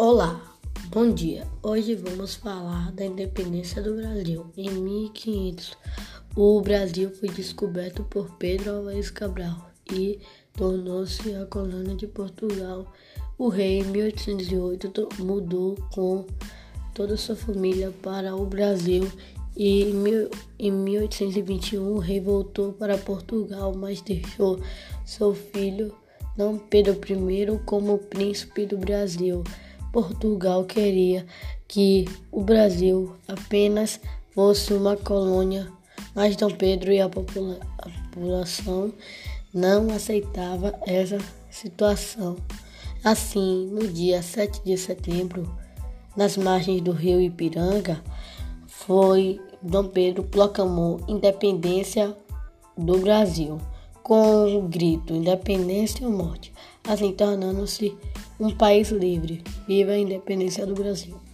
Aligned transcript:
Olá, 0.00 0.40
bom 0.90 1.12
dia. 1.12 1.44
Hoje 1.60 1.96
vamos 1.96 2.36
falar 2.36 2.92
da 2.92 3.04
independência 3.04 3.82
do 3.82 3.96
Brasil. 3.96 4.46
Em 4.56 4.70
1500, 4.70 5.76
o 6.36 6.60
Brasil 6.60 7.10
foi 7.10 7.28
descoberto 7.30 8.04
por 8.04 8.30
Pedro 8.36 8.76
Álvares 8.76 9.10
Cabral 9.10 9.72
e 9.92 10.20
tornou-se 10.52 11.34
a 11.34 11.46
colônia 11.46 11.96
de 11.96 12.06
Portugal. 12.06 12.86
O 13.36 13.48
rei, 13.48 13.80
em 13.80 13.86
1808, 13.86 15.08
mudou 15.18 15.74
com 15.92 16.24
toda 16.94 17.16
sua 17.16 17.34
família 17.34 17.92
para 18.00 18.36
o 18.36 18.46
Brasil 18.46 19.10
e 19.56 19.82
em 20.60 20.70
1821 20.70 21.82
o 21.82 21.98
rei 21.98 22.20
voltou 22.20 22.72
para 22.72 22.96
Portugal, 22.96 23.74
mas 23.74 24.00
deixou 24.00 24.60
seu 25.04 25.34
filho 25.34 25.92
Dom 26.36 26.56
Pedro 26.56 26.92
I 26.92 27.58
como 27.66 27.98
príncipe 27.98 28.64
do 28.64 28.78
Brasil. 28.78 29.42
Portugal 29.92 30.64
queria 30.64 31.26
que 31.66 32.04
o 32.30 32.42
Brasil 32.42 33.16
apenas 33.26 34.00
fosse 34.30 34.72
uma 34.72 34.96
colônia, 34.96 35.70
mas 36.14 36.36
Dom 36.36 36.50
Pedro 36.50 36.92
e 36.92 37.00
a, 37.00 37.08
popula 37.08 37.58
a 37.78 37.88
população 37.88 38.92
não 39.52 39.90
aceitava 39.90 40.74
essa 40.86 41.18
situação. 41.50 42.36
Assim, 43.02 43.66
no 43.72 43.86
dia 43.88 44.22
7 44.22 44.62
de 44.64 44.76
setembro, 44.76 45.50
nas 46.16 46.36
margens 46.36 46.80
do 46.80 46.92
rio 46.92 47.20
Ipiranga, 47.20 48.02
foi 48.66 49.40
Dom 49.62 49.88
Pedro 49.88 50.24
proclamou 50.24 51.00
independência 51.08 52.16
do 52.76 52.98
Brasil 52.98 53.58
com 54.02 54.56
o 54.56 54.62
grito 54.62 55.12
independência 55.12 56.06
ou 56.06 56.12
morte, 56.12 56.52
assim 56.88 57.12
tornando-se 57.12 57.94
um 58.38 58.50
país 58.50 58.90
livre. 58.90 59.42
Viva 59.66 59.92
a 59.92 59.98
independência 59.98 60.64
do 60.64 60.74
Brasil! 60.74 61.27